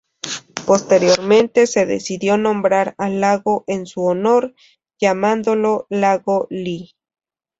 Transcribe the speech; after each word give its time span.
Posteriormente 0.65 1.67
se 1.67 1.85
decidió 1.85 2.35
nombrar 2.35 2.95
al 2.97 3.21
lago 3.21 3.63
en 3.67 3.85
su 3.85 4.01
honor, 4.03 4.55
llamándolo 4.99 5.85
Lago 5.91 6.47
Li. 6.49 6.95